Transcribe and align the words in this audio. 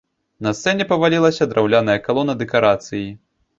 На 0.45 0.53
сцэне 0.59 0.87
павалілася 0.93 1.49
драўляная 1.53 1.99
калона 2.09 2.39
дэкарацыі. 2.43 3.07